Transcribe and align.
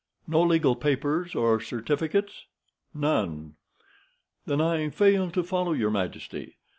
"No 0.25 0.41
legal 0.41 0.75
papers 0.75 1.35
or 1.35 1.59
certificates?" 1.59 2.47
"None." 2.91 3.53
"Then 4.47 4.59
I 4.59 4.89
fail 4.89 5.29
to 5.29 5.43
follow 5.43 5.73
your 5.73 5.91
majesty. 5.91 6.57